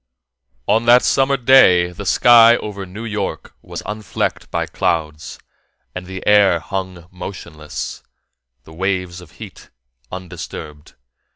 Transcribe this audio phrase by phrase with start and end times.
[0.67, 5.37] On that summer day the sky over New York was unflecked by clouds,
[5.93, 8.01] and the air hung motionless,
[8.63, 9.69] the waves of heat
[10.11, 10.95] undisturbed.